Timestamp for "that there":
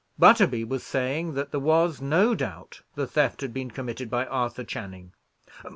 1.35-1.59